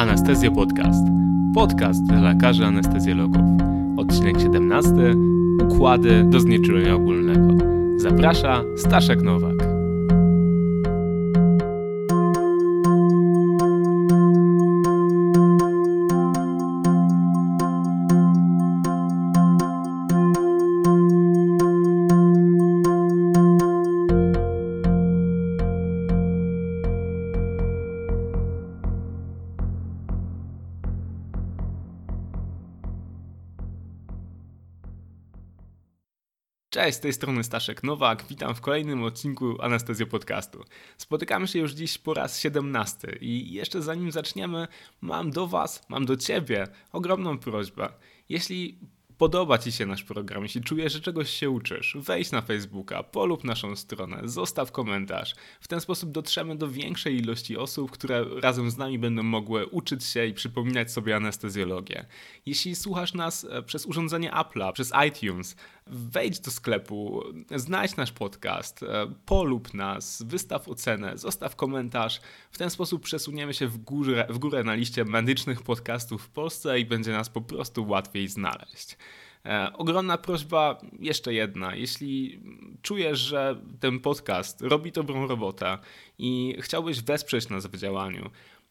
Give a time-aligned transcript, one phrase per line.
[0.00, 1.06] Anestezjo Podcast.
[1.54, 3.42] Podcast dla lekarzy anestezjologów.
[3.96, 4.90] Odcinek 17.
[5.62, 7.64] Układy do znieczulenia ogólnego.
[7.96, 9.49] Zaprasza Staszek Nowak.
[36.80, 38.24] Cześć, z tej strony Staszek Nowak.
[38.28, 40.64] Witam w kolejnym odcinku Anestezjo Podcastu.
[40.96, 44.68] Spotykamy się już dziś po raz 17 i jeszcze zanim zaczniemy,
[45.00, 47.88] mam do Was, mam do Ciebie ogromną prośbę.
[48.28, 48.78] Jeśli
[49.20, 53.44] podoba Ci się nasz program, jeśli czujesz, że czegoś się uczysz, wejdź na Facebooka, polub
[53.44, 55.34] naszą stronę, zostaw komentarz.
[55.60, 60.04] W ten sposób dotrzemy do większej ilości osób, które razem z nami będą mogły uczyć
[60.04, 62.06] się i przypominać sobie anestezjologię.
[62.46, 65.56] Jeśli słuchasz nas e, przez urządzenie Apple'a, przez iTunes,
[65.90, 67.22] wejdź do sklepu,
[67.56, 68.86] znajdź nasz podcast, e,
[69.26, 72.20] polub nas, wystaw ocenę, zostaw komentarz.
[72.50, 76.80] W ten sposób przesuniemy się w górę, w górę na liście medycznych podcastów w Polsce
[76.80, 78.96] i będzie nas po prostu łatwiej znaleźć.
[79.46, 81.74] E, ogromna prośba, jeszcze jedna.
[81.74, 82.40] Jeśli
[82.82, 85.78] czujesz, że ten podcast robi dobrą robotę
[86.18, 88.30] i chciałbyś wesprzeć nas w działaniu,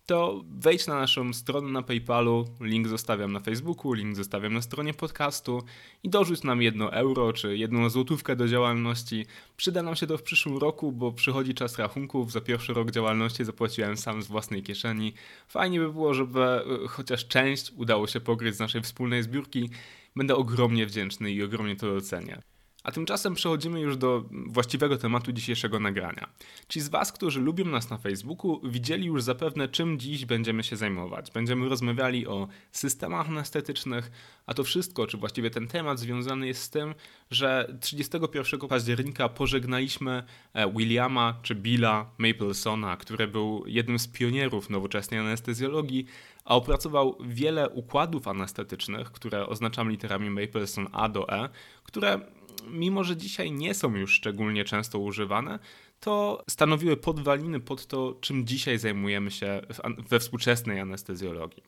[0.09, 4.93] to wejdź na naszą stronę na PayPalu, link zostawiam na Facebooku, link zostawiam na stronie
[4.93, 5.63] podcastu
[6.03, 9.25] i dorzuć nam jedno euro czy jedną złotówkę do działalności.
[9.57, 12.31] Przyda nam się to w przyszłym roku, bo przychodzi czas rachunków.
[12.31, 15.13] Za pierwszy rok działalności zapłaciłem sam z własnej kieszeni.
[15.47, 19.69] Fajnie by było, żeby e, chociaż część udało się pokryć z naszej wspólnej zbiórki.
[20.15, 22.41] Będę ogromnie wdzięczny i ogromnie to docenię.
[22.83, 26.29] A tymczasem przechodzimy już do właściwego tematu dzisiejszego nagrania.
[26.69, 30.75] Ci z Was, którzy lubią nas na Facebooku, widzieli już zapewne, czym dziś będziemy się
[30.75, 31.31] zajmować.
[31.31, 34.11] Będziemy rozmawiali o systemach anestetycznych,
[34.45, 36.95] a to wszystko, czy właściwie ten temat związany jest z tym,
[37.31, 40.23] że 31 października pożegnaliśmy
[40.53, 46.05] e, Williama czy Billa Maplesona, który był jednym z pionierów nowoczesnej anestezjologii,
[46.45, 51.49] a opracował wiele układów anestetycznych, które oznaczam literami Mapleson A do E,
[51.83, 55.59] które mimo że dzisiaj nie są już szczególnie często używane,
[55.99, 59.61] to stanowiły podwaliny pod to, czym dzisiaj zajmujemy się
[60.09, 61.63] we współczesnej anestezjologii.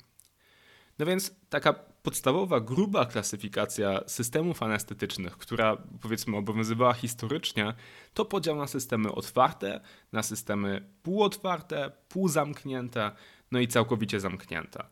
[1.00, 7.74] No więc taka podstawowa, gruba klasyfikacja systemów anestetycznych, która powiedzmy obowiązywała historycznie,
[8.14, 9.82] to podział na systemy otwarte,
[10.12, 13.12] na systemy półotwarte, półzamknięte,
[13.52, 14.86] no i całkowicie zamknięte.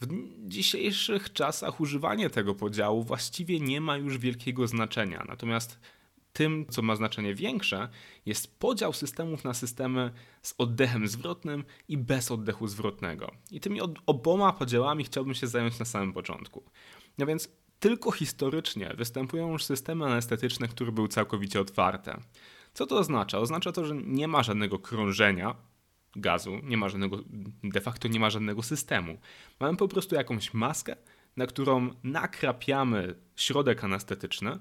[0.00, 0.06] W
[0.48, 5.24] dzisiejszych czasach używanie tego podziału właściwie nie ma już wielkiego znaczenia.
[5.28, 5.78] Natomiast
[6.32, 7.88] tym, co ma znaczenie większe,
[8.26, 10.10] jest podział systemów na systemy
[10.42, 13.30] z oddechem zwrotnym i bez oddechu zwrotnego.
[13.50, 16.64] I tymi oboma podziałami chciałbym się zająć na samym początku.
[17.18, 17.48] No więc
[17.80, 22.20] tylko historycznie występują już systemy anestetyczne, które były całkowicie otwarte.
[22.74, 23.38] Co to oznacza?
[23.38, 25.54] Oznacza to, że nie ma żadnego krążenia
[26.16, 27.18] gazu, nie ma żadnego,
[27.64, 29.18] de facto nie ma żadnego systemu.
[29.60, 30.96] Mamy po prostu jakąś maskę,
[31.36, 34.58] na którą nakrapiamy środek anestetyczny,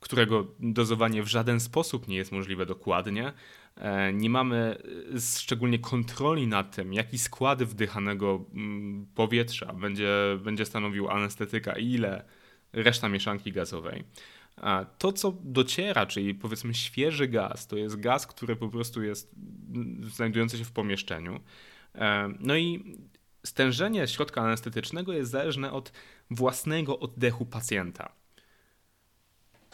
[0.00, 3.32] którego dozowanie w żaden sposób nie jest możliwe dokładnie.
[3.76, 4.78] E, nie mamy
[5.16, 11.92] e, szczególnie kontroli nad tym, jaki skład wdychanego mm, powietrza będzie, będzie stanowił anestetyka i
[11.92, 12.24] ile
[12.72, 14.04] reszta mieszanki gazowej.
[14.56, 19.34] A to, co dociera, czyli powiedzmy świeży gaz, to jest gaz, który po prostu jest
[20.02, 21.40] znajdujący się w pomieszczeniu.
[21.94, 22.96] E, no i
[23.46, 25.92] stężenie środka anestetycznego jest zależne od
[26.30, 28.12] własnego oddechu pacjenta.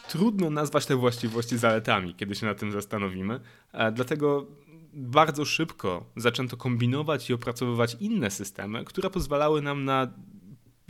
[0.08, 3.40] Trudno nazwać te właściwości zaletami, kiedy się nad tym zastanowimy,
[3.72, 4.46] e, dlatego
[4.92, 10.12] bardzo szybko zaczęto kombinować i opracowywać inne systemy, które pozwalały nam na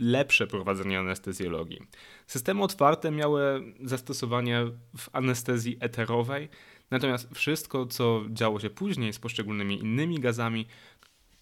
[0.01, 1.79] lepsze prowadzenie anestezjologii.
[2.27, 4.65] Systemy otwarte miały zastosowanie
[4.97, 6.49] w anestezji eterowej,
[6.91, 10.65] natomiast wszystko, co działo się później z poszczególnymi innymi gazami,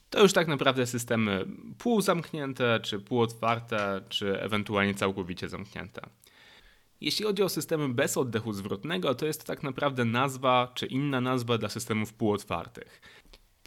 [0.10, 1.46] to już tak naprawdę systemy
[1.78, 6.02] półzamknięte, czy półotwarte, czy ewentualnie całkowicie zamknięte.
[7.02, 11.22] Jeśli chodzi o systemy bez oddechu zwrotnego, to jest to tak naprawdę nazwa czy inna
[11.22, 13.02] nazwa dla systemów półotwartych.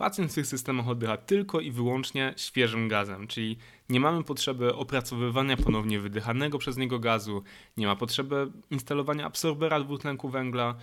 [0.03, 3.57] Pacjent w tych systemach oddycha tylko i wyłącznie świeżym gazem, czyli
[3.89, 7.43] nie mamy potrzeby opracowywania ponownie wydychanego przez niego gazu,
[7.77, 10.75] nie ma potrzeby instalowania absorbera dwutlenku węgla.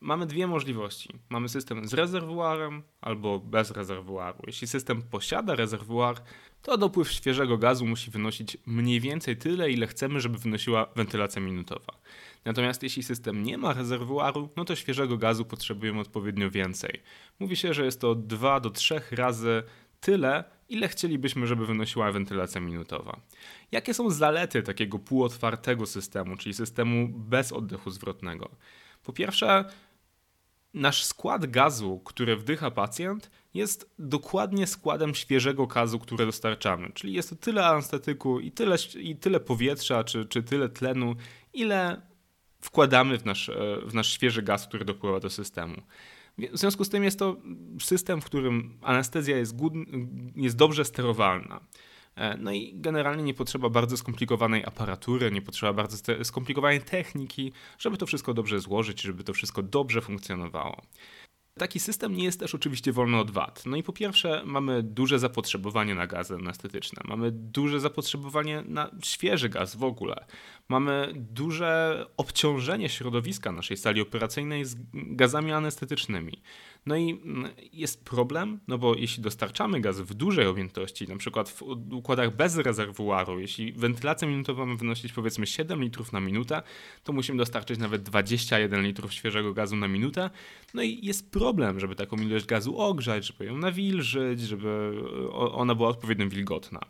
[0.00, 1.08] Mamy dwie możliwości.
[1.28, 4.38] Mamy system z rezerwuarem albo bez rezerwuaru.
[4.46, 6.16] Jeśli system posiada rezerwuar,
[6.62, 12.00] to dopływ świeżego gazu musi wynosić mniej więcej tyle, ile chcemy, żeby wynosiła wentylacja minutowa.
[12.44, 17.02] Natomiast jeśli system nie ma rezerwuaru, no to świeżego gazu potrzebujemy odpowiednio więcej.
[17.38, 19.62] Mówi się, że jest to 2 do 3 razy
[20.00, 23.20] tyle, ile chcielibyśmy, żeby wynosiła wentylacja minutowa.
[23.72, 28.50] Jakie są zalety takiego półotwartego systemu, czyli systemu bez oddechu zwrotnego?
[29.04, 29.64] Po pierwsze,
[30.74, 36.90] nasz skład gazu, który wdycha pacjent, jest dokładnie składem świeżego gazu, który dostarczamy.
[36.94, 41.14] Czyli jest to tyle anestetyku i tyle, i tyle powietrza, czy, czy tyle tlenu,
[41.52, 42.02] ile
[42.60, 43.54] wkładamy w nasz, e,
[43.86, 45.82] w nasz świeży gaz, który dopływa do systemu.
[46.38, 47.36] W związku z tym jest to
[47.80, 49.54] system, w którym anestezja jest,
[50.36, 51.60] jest dobrze sterowalna.
[52.20, 57.96] E, no i generalnie nie potrzeba bardzo skomplikowanej aparatury, nie potrzeba bardzo skomplikowanej techniki, żeby
[57.96, 60.82] to wszystko dobrze złożyć, żeby to wszystko dobrze funkcjonowało.
[61.58, 63.62] Taki system nie jest też oczywiście wolny od wad.
[63.66, 69.48] No i po pierwsze mamy duże zapotrzebowanie na gazy anestetyczne, mamy duże zapotrzebowanie na świeży
[69.48, 70.26] gaz w ogóle,
[70.68, 76.42] mamy duże obciążenie środowiska naszej sali operacyjnej z gazami anestetycznymi.
[76.86, 81.48] No i mm, jest problem, no bo jeśli dostarczamy gaz w dużej objętości, na przykład
[81.48, 81.62] w
[81.92, 86.62] układach bez rezerwuaru, jeśli wentylacja minutowa ma wynosić powiedzmy 7 litrów na minutę,
[87.04, 90.30] to musimy dostarczyć nawet 21 litrów świeżego gazu na minutę.
[90.74, 94.92] No i jest problem, żeby taką ilość gazu ogrzać, żeby ją nawilżyć, żeby
[95.32, 96.80] ona była odpowiednio wilgotna.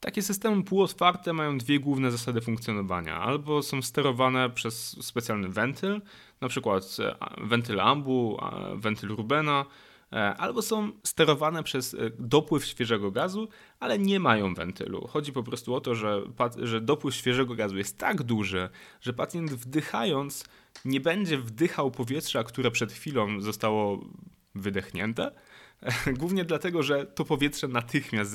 [0.00, 3.16] Takie systemy półotwarte mają dwie główne zasady funkcjonowania.
[3.16, 6.00] Albo są sterowane przez specjalny wentyl,
[6.40, 7.16] na przykład e,
[7.46, 8.38] wentyl Ambu,
[8.74, 9.66] wentyl Rubena,
[10.12, 13.48] e, albo są sterowane przez e, dopływ świeżego gazu,
[13.80, 15.06] ale nie mają wentylu.
[15.06, 16.22] Chodzi po prostu o to, że,
[16.62, 18.68] że dopływ świeżego gazu jest tak duży,
[19.00, 20.44] że pacjent wdychając
[20.84, 24.04] nie będzie wdychał powietrza, które przed chwilą zostało
[24.54, 25.30] wydechnięte,
[26.18, 28.34] Głównie dlatego, że to powietrze natychmiast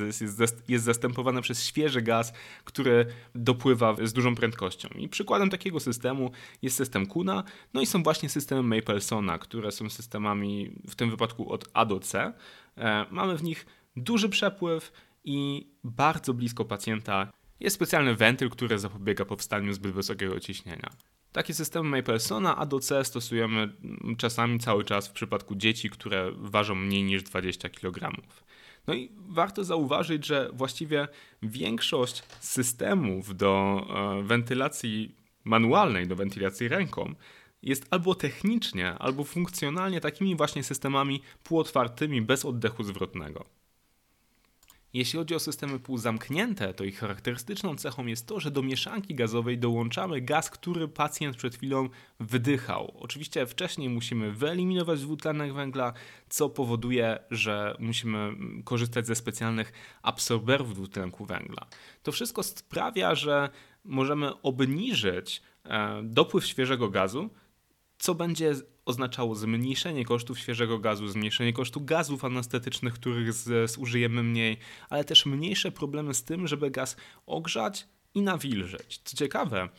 [0.67, 2.33] jest, zastępowane przez świeży gaz,
[2.63, 3.05] który
[3.35, 4.89] dopływa z dużą prędkością.
[4.95, 6.31] I przykładem takiego systemu
[6.61, 7.43] jest system Kuna,
[7.73, 11.99] no i są właśnie systemy Maplesona, które są systemami w tym wypadku od A do
[11.99, 12.33] C.
[12.77, 13.65] E, mamy w nich
[13.95, 14.91] duży przepływ
[15.23, 20.89] i bardzo blisko pacjenta jest specjalny wentyl, który zapobiega powstaniu zbyt wysokiego ciśnienia.
[21.35, 23.73] Takie systemy Maplesona A do C stosujemy
[24.17, 28.21] czasami cały czas w przypadku dzieci, które ważą mniej niż 20 kg.
[28.87, 31.07] No i warto zauważyć, że właściwie
[31.43, 37.15] większość systemów do e, wentylacji manualnej, do wentylacji ręką,
[37.63, 43.45] jest albo technicznie, albo funkcjonalnie takimi właśnie systemami półotwartymi bez oddechu zwrotnego.
[44.95, 49.57] Jeśli chodzi o systemy półzamknięte, to ich charakterystyczną cechą jest to, że do mieszanki gazowej
[49.57, 51.89] dołączamy gaz, który pacjent przed chwilą
[52.19, 52.97] wydychał.
[52.99, 55.93] Oczywiście wcześniej musimy wyeliminować dwutlenek węgla,
[56.29, 58.31] co powoduje, że musimy
[58.63, 61.67] korzystać ze specjalnych absorberów dwutlenku węgla.
[62.03, 63.49] To wszystko sprawia, że
[63.83, 67.29] możemy obniżyć e, dopływ świeżego gazu,
[67.97, 68.55] co będzie
[68.85, 73.33] oznaczało zmniejszenie kosztów świeżego gazu, zmniejszenie kosztu gazów anestetycznych, których
[73.67, 74.57] zużyjemy mniej,
[74.89, 76.95] ale też mniejsze problemy z tym, żeby gaz
[77.25, 79.01] ogrzać i nawilżyć.
[79.03, 79.69] Co ciekawe,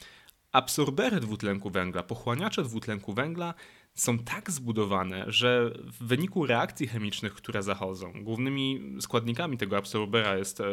[0.52, 3.54] absorbery dwutlenku węgla, pochłaniacze dwutlenku węgla
[3.96, 10.60] są tak zbudowane, że w wyniku reakcji chemicznych, które zachodzą, głównymi składnikami tego absorbera jest,
[10.60, 10.64] e,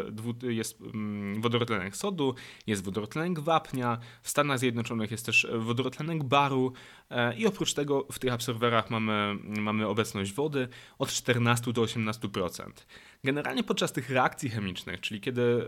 [0.53, 2.36] jest mm, wodorotlenek sodu,
[2.68, 6.74] jest wodorotlenek wapnia, w Stanach Zjednoczonych jest też wodorotlenek baru
[7.10, 10.68] e, i oprócz tego w tych absorberach mamy, mamy obecność wody
[11.00, 12.72] od 14 do 18%.
[13.24, 15.68] Generalnie podczas tych reakcji chemicznych, czyli kiedy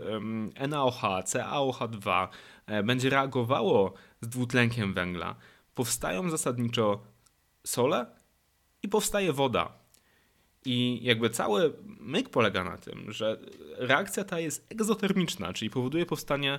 [0.68, 2.28] NaOH, CaOH2
[2.66, 5.36] e, będzie reagowało z dwutlenkiem węgla,
[5.74, 7.15] powstają zasadniczo
[7.66, 8.06] sole
[8.82, 9.72] i powstaje woda.
[10.64, 13.40] I jakby cały myk polega na tym, że
[13.76, 16.58] reakcja ta jest egzotermiczna, czyli powoduje powstanie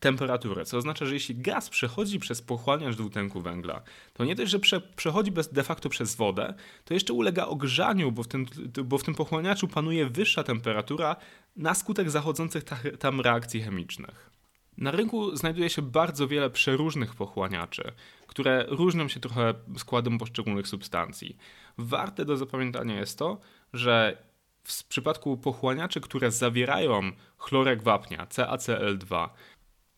[0.00, 4.58] temperatury, co oznacza, że jeśli gaz przechodzi przez pochłaniacz dwutlenku węgla, to nie dość, że
[4.58, 8.46] prze, przechodzi bez, de facto przez wodę, to jeszcze ulega ogrzaniu, bo w, tym,
[8.84, 11.16] bo w tym pochłaniaczu panuje wyższa temperatura
[11.56, 12.64] na skutek zachodzących
[12.98, 14.30] tam reakcji chemicznych.
[14.78, 17.92] Na rynku znajduje się bardzo wiele przeróżnych pochłaniaczy,
[18.28, 21.36] które różnią się trochę składem poszczególnych substancji.
[21.78, 23.40] Warte do zapamiętania jest to,
[23.72, 24.22] że
[24.64, 29.28] w przypadku pochłaniaczy, które zawierają chlorek wapnia, CaCl2,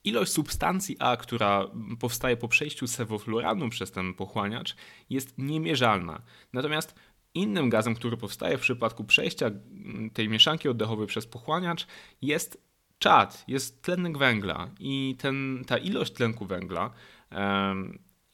[0.04, 1.66] ilość substancji A, która
[2.00, 4.76] powstaje po przejściu sewofluranu przez ten pochłaniacz,
[5.10, 6.22] jest niemierzalna.
[6.52, 6.94] Natomiast
[7.34, 9.50] innym gazem, który powstaje w przypadku przejścia
[10.12, 11.87] tej mieszanki oddechowej przez pochłaniacz,
[12.22, 12.62] jest
[12.99, 16.90] czad, jest tlenek węgla i ten, ta ilość tlenku węgla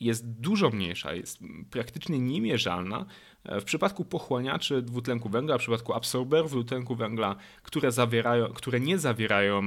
[0.00, 1.38] jest dużo mniejsza, jest
[1.70, 3.06] praktycznie niemierzalna
[3.44, 9.62] w przypadku pochłaniaczy dwutlenku węgla, w przypadku absorberów dwutlenku węgla, które, zawierają, które nie zawierają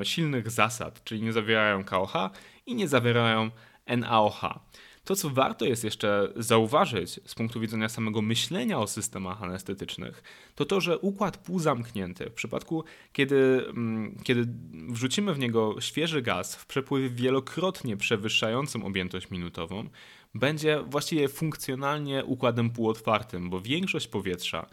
[0.00, 2.12] e, silnych zasad, czyli nie zawierają KOH
[2.66, 3.50] i nie zawierają
[3.86, 4.40] NaOH.
[5.04, 10.22] To, co warto jest jeszcze zauważyć z punktu widzenia samego myślenia o systemach anestetycznych,
[10.54, 14.46] to to, że układ półzamknięty, w przypadku kiedy, mm, kiedy
[14.88, 19.88] wrzucimy w niego świeży gaz w przepływie wielokrotnie przewyższającym objętość minutową,
[20.34, 24.66] będzie właściwie funkcjonalnie układem półotwartym, bo większość powietrza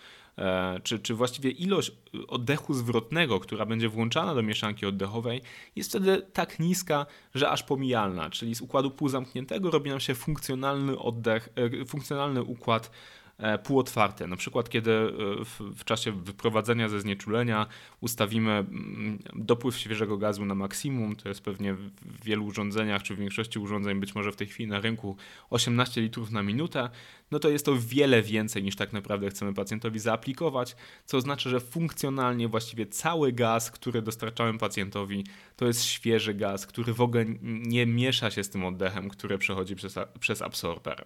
[0.83, 1.91] czy, czy właściwie ilość
[2.27, 5.41] oddechu zwrotnego, która będzie włączana do mieszanki oddechowej,
[5.75, 7.05] jest wtedy tak niska,
[7.35, 11.49] że aż pomijalna, czyli z układu półzamkniętego robi nam się funkcjonalny oddech,
[11.81, 12.91] e, funkcjonalny układ
[13.28, 13.28] E,
[13.63, 14.27] półotwarte.
[14.27, 15.11] Na przykład, kiedy e,
[15.45, 17.67] w, w, czasie wyprowadzenia ze znieczulenia
[18.01, 23.17] ustawimy mm, dopływ świeżego gazu na maksimum, to jest pewnie w wielu urządzeniach, czy w
[23.17, 25.17] większości urządzeń, być może w tej chwili na rynku
[25.49, 26.89] 18 litrów na minutę,
[27.31, 31.59] no to jest to wiele więcej niż tak naprawdę chcemy pacjentowi zaaplikować, co oznacza, że
[31.59, 35.23] funkcjonalnie właściwie cały gaz, który dostarczamy pacjentowi,
[35.55, 39.75] to jest świeży gaz, który w ogóle nie miesza się z tym oddechem, który przechodzi
[39.75, 41.05] przez, przez absorber.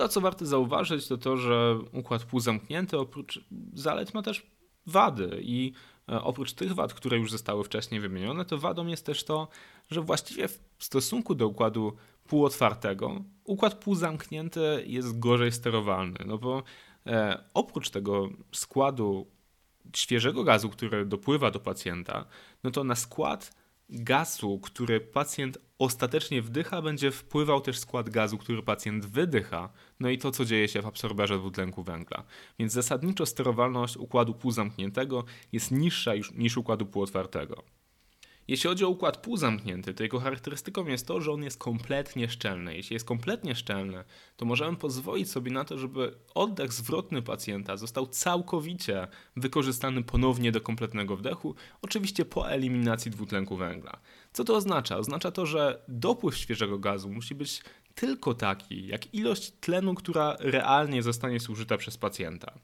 [0.00, 3.40] To, co warto zauważyć, to to, że układ półzamknięty oprócz
[3.74, 4.46] zalet ma też
[4.86, 5.72] wady i
[6.08, 9.48] e, oprócz tych wad, które już zostały wcześniej wymienione, to wadą jest też to,
[9.90, 16.62] że właściwie w stosunku do układu półotwartego, układ półzamknięty jest gorzej sterowalny, no bo
[17.06, 19.26] e, oprócz tego składu
[19.96, 22.24] świeżego gazu, który dopływa do pacjenta,
[22.64, 23.59] no to na skład
[23.92, 29.68] gazu, który pacjent ostatecznie wdycha, będzie wpływał też skład gazu, który pacjent wydycha,
[30.00, 32.24] no i to, co dzieje się w absorberze dwutlenku węgla.
[32.58, 37.62] Więc zasadniczo sterowalność układu półzamkniętego jest niższa niż układu półotwartego.
[38.50, 42.76] Jeśli chodzi o układ półzamknięty, to jego charakterystyką jest to, że on jest kompletnie szczelny.
[42.76, 44.04] Jeśli jest kompletnie szczelny,
[44.36, 50.60] to możemy pozwolić sobie na to, żeby oddech zwrotny pacjenta został całkowicie wykorzystany ponownie do
[50.60, 54.00] kompletnego wdechu, oczywiście po eliminacji dwutlenku węgla.
[54.32, 54.98] Co to oznacza?
[54.98, 57.62] Oznacza to, że dopływ świeżego gazu musi być
[57.94, 62.54] tylko taki, jak ilość tlenu, która realnie zostanie zużyta przez pacjenta.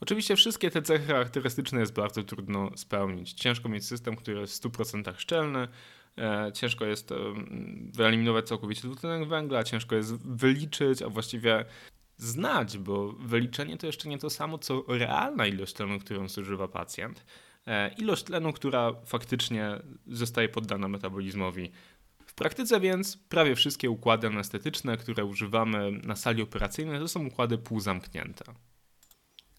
[0.00, 3.32] Oczywiście wszystkie te cechy charakterystyczne jest bardzo trudno spełnić.
[3.32, 5.68] Ciężko mieć system, który jest w 100% szczelny,
[6.18, 7.10] e, ciężko jest
[7.92, 11.64] wyeliminować całkowicie dwutlenek węgla, ciężko jest wyliczyć, a właściwie
[12.16, 17.24] znać, bo wyliczenie to jeszcze nie to samo, co realna ilość tlenu, którą zużywa pacjent.
[17.66, 21.70] E, ilość tlenu, która faktycznie zostaje poddana metabolizmowi.
[22.26, 27.58] W praktyce więc prawie wszystkie układy anestetyczne, które używamy na sali operacyjnej, to są układy
[27.58, 28.44] półzamknięte.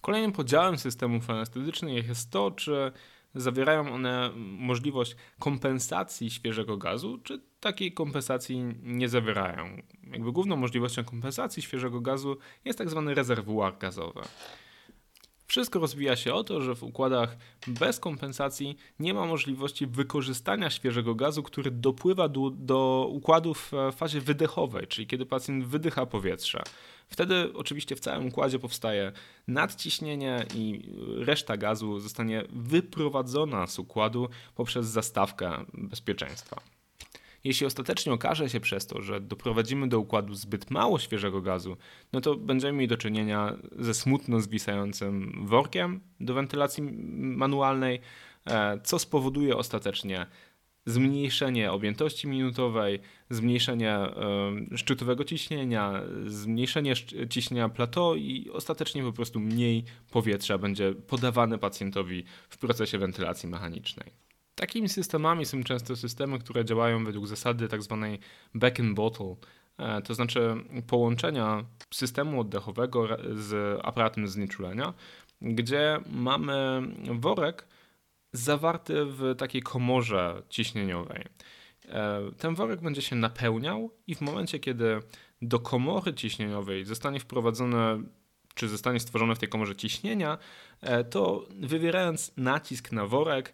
[0.01, 2.91] Kolejnym podziałem systemów anestetycznych jest to, czy
[3.35, 9.77] zawierają one możliwość kompensacji świeżego gazu, czy takiej kompensacji nie zawierają.
[10.11, 14.21] Jakby główną możliwością kompensacji świeżego gazu jest tak zwany rezerwuar gazowy.
[15.47, 17.37] Wszystko rozwija się o to, że w układach
[17.67, 24.21] bez kompensacji nie ma możliwości wykorzystania świeżego gazu, który dopływa do, do układu w fazie
[24.21, 26.63] wydechowej, czyli kiedy pacjent wydycha powietrze.
[27.09, 29.11] Wtedy oczywiście w całym układzie powstaje
[29.47, 30.81] nadciśnienie i
[31.15, 36.61] reszta gazu zostanie wyprowadzona z układu poprzez zastawkę bezpieczeństwa.
[37.47, 41.77] Jeśli ostatecznie okaże się przez to, że doprowadzimy do układu zbyt mało świeżego gazu,
[42.13, 47.99] no to będziemy mieli do czynienia ze smutno zwisającym workiem do wentylacji manualnej,
[48.45, 50.25] e, co spowoduje ostatecznie
[50.85, 52.99] zmniejszenie objętości minutowej,
[53.29, 54.17] zmniejszenie e,
[54.77, 56.93] szczytowego ciśnienia, zmniejszenie
[57.29, 64.26] ciśnienia plateau i ostatecznie po prostu mniej powietrza będzie podawane pacjentowi w procesie wentylacji mechanicznej.
[64.57, 67.67] Takimi systemami są często systemy, które działają według zasady.
[67.67, 67.81] Tak
[68.55, 69.35] back in bottle,
[69.77, 70.55] e, to znaczy
[70.87, 74.93] połączenia systemu oddechowego z aparatem znieczulenia,
[75.41, 76.81] gdzie mamy
[77.19, 77.67] worek
[78.33, 81.25] zawarty w takiej komorze ciśnieniowej.
[81.89, 84.99] E, ten worek będzie się napełniał i w momencie, kiedy
[85.41, 88.01] do komory ciśnieniowej zostanie wprowadzone
[88.55, 90.37] czy zostanie stworzone w tej komorze ciśnienia,
[90.81, 93.53] e, to wywierając nacisk na worek,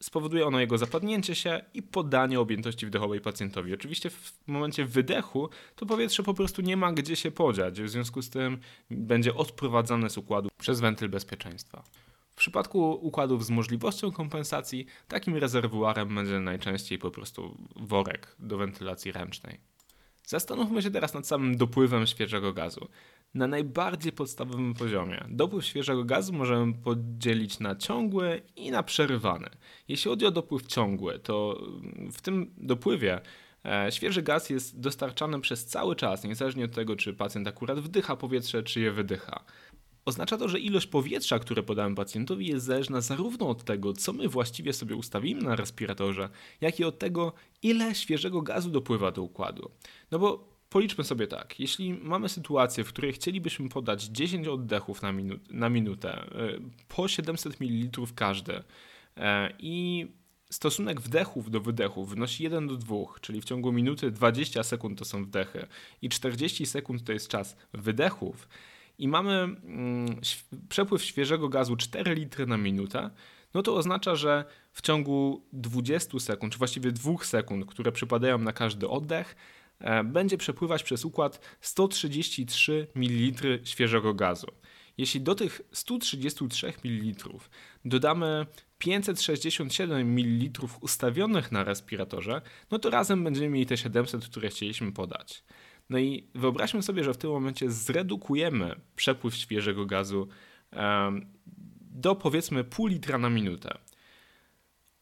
[0.00, 3.74] spowoduje ono jego zapadnięcie się i podanie objętości wdechowej pacjentowi.
[3.74, 8.22] Oczywiście w momencie wydechu to powietrze po prostu nie ma gdzie się podziać, w związku
[8.22, 8.58] z tym
[8.90, 11.84] będzie odprowadzane z układu przez wentyl bezpieczeństwa.
[12.30, 19.12] W przypadku układów z możliwością kompensacji, takim rezerwuarem będzie najczęściej po prostu worek do wentylacji
[19.12, 19.60] ręcznej.
[20.26, 22.88] Zastanówmy się teraz nad samym dopływem świeżego gazu
[23.34, 25.24] na najbardziej podstawowym poziomie.
[25.28, 29.50] Dopływ świeżego gazu możemy podzielić na ciągły i na przerywany.
[29.88, 31.62] Jeśli chodzi o dopływ ciągły, to
[32.12, 33.20] w tym dopływie
[33.64, 38.16] e, świeży gaz jest dostarczany przez cały czas, niezależnie od tego, czy pacjent akurat wdycha
[38.16, 39.44] powietrze, czy je wydycha.
[40.04, 44.28] Oznacza to, że ilość powietrza, które podamy pacjentowi, jest zależna zarówno od tego, co my
[44.28, 46.28] właściwie sobie ustawimy na respiratorze,
[46.60, 49.70] jak i od tego, ile świeżego gazu dopływa do układu.
[50.10, 51.60] No bo policzmy sobie tak.
[51.60, 56.30] Jeśli mamy sytuację, w której chcielibyśmy podać 10 oddechów na, minu na minutę,
[56.88, 58.62] po 700 ml każdy
[59.58, 60.06] i
[60.50, 65.04] stosunek wdechów do wydechów wynosi 1 do 2, czyli w ciągu minuty 20 sekund to
[65.04, 65.66] są wdechy
[66.02, 68.48] i 40 sekund to jest czas wydechów,
[68.98, 70.20] i mamy mm,
[70.68, 73.10] przepływ świeżego gazu 4 litry na minutę,
[73.54, 78.52] no to oznacza, że w ciągu 20 sekund, czy właściwie 2 sekund, które przypadają na
[78.52, 79.61] każdy oddech, e,
[80.04, 84.46] będzie przepływać przez układ 133 ml świeżego gazu.
[84.98, 87.28] Jeśli do tych 133 ml
[87.84, 88.46] dodamy
[88.78, 95.44] 567 ml ustawionych na respiratorze, no to razem będziemy mieli te 700, które chcieliśmy podać.
[95.90, 100.28] No i wyobraźmy sobie, że w tym momencie zredukujemy przepływ świeżego gazu
[101.80, 103.78] do powiedzmy pół litra na minutę.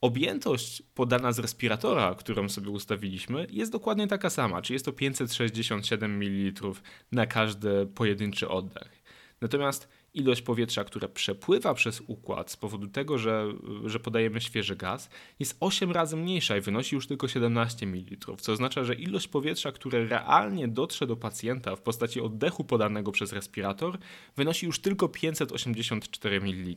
[0.00, 6.22] Objętość podana z respiratora, którą sobie ustawiliśmy, jest dokładnie taka sama, czyli jest to 567
[6.22, 6.72] ml
[7.12, 9.02] na każdy pojedynczy oddech.
[9.40, 13.46] Natomiast ilość powietrza, które przepływa przez układ z powodu tego, że,
[13.84, 18.52] że podajemy świeży gaz, jest 8 razy mniejsza i wynosi już tylko 17 ml, co
[18.52, 23.98] oznacza, że ilość powietrza, które realnie dotrze do pacjenta w postaci oddechu podanego przez respirator,
[24.36, 26.76] wynosi już tylko 584 ml.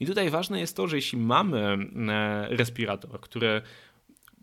[0.00, 1.78] I tutaj ważne jest to, że jeśli mamy
[2.08, 3.62] e, respirator, który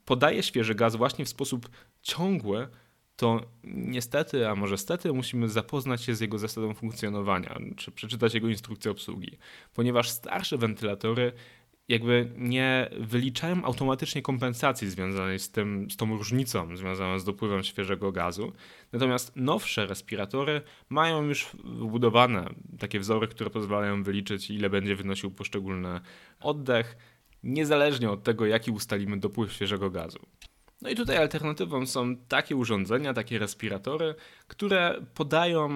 [0.06, 1.70] podaje świeży gaz właśnie w sposób
[2.02, 2.68] ciągły,
[3.16, 8.50] to niestety, a może stety, musimy zapoznać się z jego zasadą funkcjonowania, czy przeczytać jego
[8.50, 9.38] instrukcję obsługi,
[9.74, 11.34] ponieważ starsze wentylatory
[11.88, 18.12] jakby nie wyliczają automatycznie kompensacji związanej z, tym, z tą różnicą związaną z dopływem świeżego
[18.12, 18.54] gazu.
[18.92, 26.00] Natomiast nowsze respiratory mają już wbudowane takie wzory, które pozwalają wyliczyć, ile będzie wynosił poszczególny
[26.40, 26.98] oddech,
[27.44, 30.20] niezależnie od tego, jaki ustalimy dopływ świeżego gazu.
[30.82, 34.16] No i tutaj alternatywą są takie urządzenia, takie respiratory,
[34.48, 35.70] które podają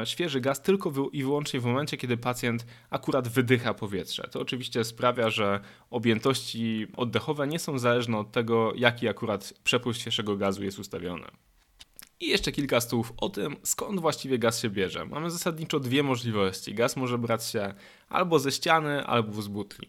[0.00, 4.28] e, świeży gaz tylko wy i wyłącznie w momencie, kiedy pacjent akurat wydycha powietrze.
[4.30, 10.36] To oczywiście sprawia, że objętości oddechowe nie są zależne od tego, jaki akurat przepływ świeżego
[10.36, 11.26] gazu jest ustawiony.
[12.20, 15.06] I jeszcze kilka słów o tym, skąd właściwie gaz się bierze.
[15.06, 16.74] Mamy zasadniczo dwie możliwości.
[16.74, 17.74] Gaz może brać się
[18.08, 19.88] albo ze ściany, albo z butli.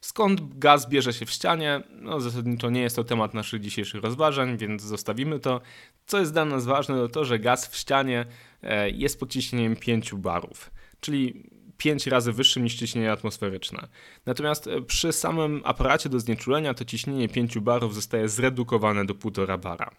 [0.00, 1.82] Skąd gaz bierze się w ścianie?
[1.90, 5.60] No, zasadniczo nie jest to temat naszych dzisiejszych rozważań, więc zostawimy to.
[6.06, 8.26] Co jest dla nas ważne, to to, że gaz w ścianie
[8.62, 13.88] e, jest pod ciśnieniem 5 barów, czyli 5 razy wyższym niż ciśnienie atmosferyczne.
[14.26, 19.60] Natomiast e, przy samym aparacie do znieczulenia to ciśnienie 5 barów zostaje zredukowane do 1,5
[19.60, 19.90] bara.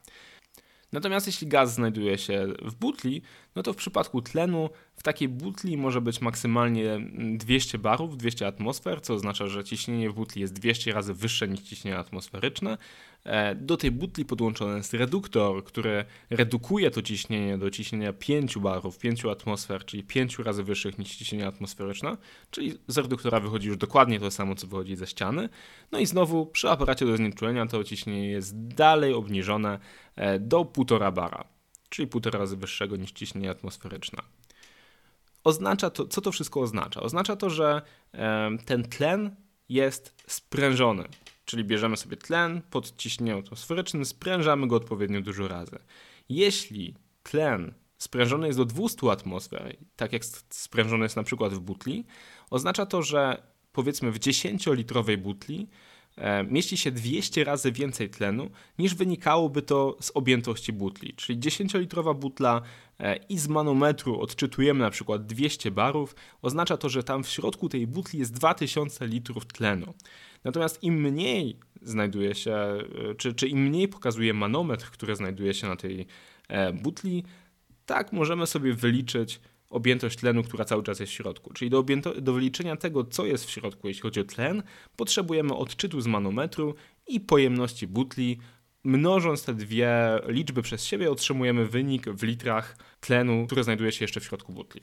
[0.91, 3.21] Natomiast jeśli gaz znajduje się w butli,
[3.55, 6.99] no to w przypadku tlenu w takiej butli może być maksymalnie
[7.37, 11.59] 200 barów, 200 atmosfer, co oznacza, że ciśnienie w butli jest 200 razy wyższe niż
[11.59, 12.77] ciśnienie atmosferyczne.
[13.23, 18.97] E, do tej butli podłączony jest reduktor, który redukuje to ciśnienie do ciśnienia 5 barów,
[18.97, 22.17] 5 atmosfer, czyli 5 razy wyższych niż ciśnienie atmosferyczne,
[22.51, 25.49] czyli z reduktora wychodzi już dokładnie to samo, co wychodzi ze ściany.
[25.91, 29.79] No i znowu przy aparacie do znieczulenia to ciśnienie jest dalej obniżone
[30.15, 31.43] e, do 1,5 bara,
[31.89, 34.21] czyli 1,5 razy wyższego niż ciśnienie atmosferyczne
[35.43, 37.01] oznacza to, co to wszystko oznacza?
[37.01, 37.81] Oznacza to, że
[38.65, 39.35] ten tlen
[39.69, 41.03] jest sprężony,
[41.49, 45.79] czyli bierzemy sobie tlen pod ciśnieniem atmosferycznym, sprężamy go odpowiednio dużo razy.
[46.29, 52.05] Jeśli tlen sprężony jest do 200 atmosfer, tak jak sprężony jest na przykład w butli,
[52.49, 55.67] oznacza to, że powiedzmy w 10-litrowej butli
[56.19, 61.13] E, mieści się 200 razy więcej tlenu niż wynikałoby to z objętości butli.
[61.13, 62.61] Czyli 10-litrowa butla
[62.99, 67.69] e, i z manometru odczytujemy na przykład 200 barów, oznacza to, że tam w środku
[67.69, 69.93] tej butli jest 2000 litrów tlenu.
[70.43, 75.67] Natomiast im mniej znajduje się, e, czy, czy im mniej pokazuje manometr, który znajduje się
[75.67, 76.07] na tej
[76.73, 77.23] butli,
[77.85, 81.53] tak możemy sobie wyliczyć objętość tlenu, która cały czas jest w środku.
[81.53, 81.83] Czyli do,
[82.21, 84.63] do wyliczenia tego, co jest w środku, jeśli chodzi o tlen,
[84.95, 86.75] potrzebujemy odczytu z manometru
[87.07, 88.39] i pojemności butli.
[88.83, 94.19] Mnożąc te dwie liczby przez siebie, otrzymujemy wynik w litrach tlenu, który znajduje się jeszcze
[94.19, 94.81] w środku butli.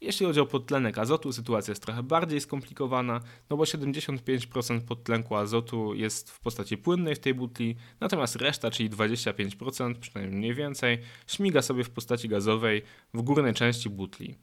[0.00, 5.94] Jeśli chodzi o podtlenek azotu, sytuacja jest trochę bardziej skomplikowana, no bo 75% podtlenku azotu
[5.94, 11.62] jest w postaci płynnej w tej butli, natomiast reszta, czyli 25%, przynajmniej mniej więcej, śmiga
[11.62, 12.82] sobie w postaci gazowej
[13.14, 14.34] w górnej części butli.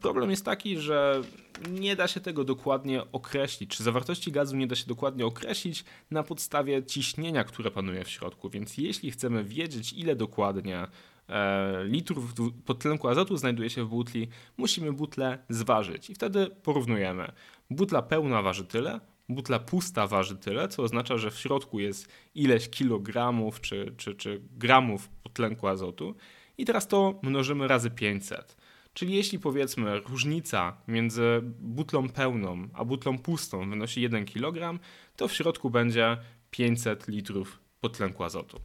[0.00, 1.22] Problem jest taki, że
[1.70, 6.22] nie da się tego dokładnie określić, czy zawartości gazu nie da się dokładnie określić na
[6.22, 8.50] podstawie ciśnienia, które panuje w środku.
[8.50, 10.86] Więc jeśli chcemy wiedzieć, ile dokładnie
[11.84, 17.32] litrów podtlenku azotu znajduje się w butli, musimy butlę zważyć i wtedy porównujemy.
[17.70, 22.68] Butla pełna waży tyle, butla pusta waży tyle, co oznacza, że w środku jest ileś
[22.68, 26.14] kilogramów czy, czy, czy gramów tlenku azotu.
[26.58, 28.56] I teraz to mnożymy razy 500.
[28.92, 34.78] Czyli jeśli powiedzmy różnica między butlą pełną a butlą pustą wynosi 1 kg,
[35.16, 36.16] to w środku będzie
[36.50, 38.60] 500 litrów podtlenku azotu.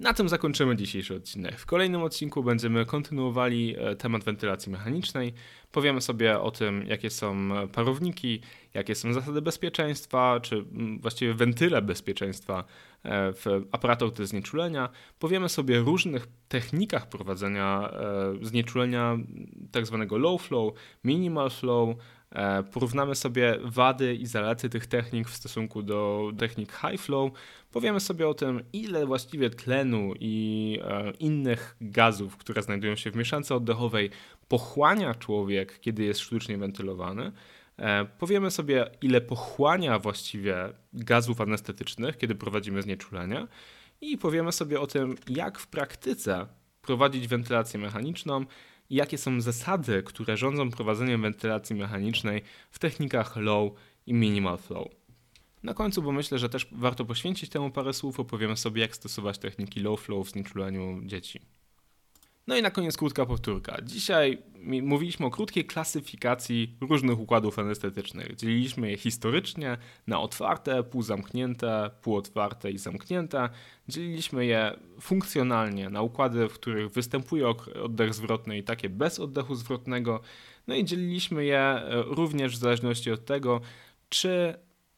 [0.00, 1.58] Na tym zakończymy dzisiejszy odcinek.
[1.58, 5.34] W kolejnym odcinku będziemy kontynuowali e, temat wentylacji mechanicznej.
[5.72, 8.40] Powiemy sobie o tym, jakie są parowniki,
[8.74, 12.64] jakie są zasady bezpieczeństwa, czy mm, właściwie wentyle bezpieczeństwa
[13.02, 14.88] e, w aparatach do znieczulenia.
[15.18, 19.18] Powiemy sobie o różnych technikach prowadzenia e, znieczulenia
[19.72, 22.15] tak zwanego low flow, minimal flow, E,
[22.72, 27.32] porównamy sobie wady i zalety tych technik w stosunku do technik high flow.
[27.72, 33.16] Powiemy sobie o tym, ile właściwie tlenu i e, innych gazów, które znajdują się w
[33.16, 34.10] mieszance oddechowej,
[34.48, 37.32] pochłania człowiek, kiedy jest sztucznie wentylowany.
[37.78, 40.56] E, powiemy sobie, ile pochłania właściwie
[40.92, 43.46] gazów anestetycznych, kiedy prowadzimy znieczulenie.
[44.00, 46.46] I powiemy sobie o tym, jak w praktyce
[46.82, 48.44] prowadzić wentylację mechaniczną
[48.90, 53.72] jakie są zasady, które rządzą prowadzeniem wentylacji mechanicznej w technikach low
[54.06, 54.88] i minimal flow.
[55.62, 59.38] Na końcu, bo myślę, że też warto poświęcić temu parę słów, opowiemy sobie, jak stosować
[59.38, 61.40] techniki low flow w znieczuleniu dzieci.
[62.46, 63.76] No i na koniec krótka powtórka.
[63.82, 64.42] Dzisiaj
[64.82, 68.36] mówiliśmy o krótkiej klasyfikacji różnych układów anestetycznych.
[68.36, 73.48] Dzieliliśmy je historycznie na otwarte, półzamknięte, półotwarte i zamknięte.
[73.88, 77.48] Dzieliliśmy je funkcjonalnie na układy, w których występuje
[77.84, 80.20] oddech zwrotny i takie bez oddechu zwrotnego.
[80.66, 83.60] No i dzieliliśmy je e, również w zależności od tego,
[84.08, 84.54] czy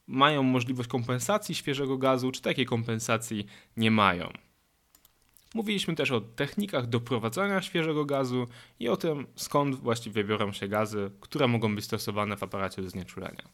[0.06, 4.47] mają możliwość kompensacji świeżego gazu, czy takiej kompensacji nie mają.
[5.58, 8.46] Mówiliśmy też o technikach doprowadzania świeżego gazu
[8.80, 12.90] i o tym, skąd właściwie biorą się gazy, które mogą być stosowane w aparacie do
[12.90, 13.48] znieczulenia.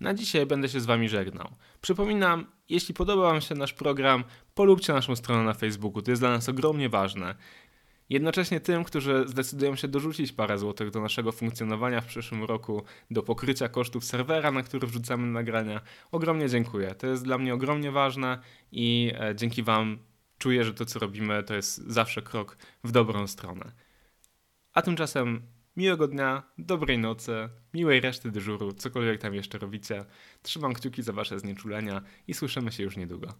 [0.00, 1.48] Na dzisiaj będę się z Wami żegnał.
[1.80, 4.24] Przypominam, jeśli podoba Wam się nasz program,
[4.54, 7.34] polubcie naszą stronę na Facebooku, to jest dla nas ogromnie ważne.
[8.10, 13.22] Jednocześnie tym, którzy zdecydują się dorzucić parę złotych do naszego funkcjonowania w przyszłym roku, do
[13.22, 15.80] pokrycia kosztów serwera, na który wrzucamy nagrania,
[16.12, 16.94] ogromnie dziękuję.
[16.94, 18.38] To jest dla mnie ogromnie ważne
[18.72, 19.98] i e, dzięki Wam
[20.42, 23.72] czuję, że to, co robimy, to jest zawsze krok w dobrą stronę.
[24.72, 25.42] A tymczasem
[25.76, 30.04] miłego dnia, dobrej nocy, miłej reszty dyżuru, cokolwiek tam jeszcze robicie.
[30.42, 33.34] Trzymam kciuki za wasze znieczulenia i słyszymy się już niedługo.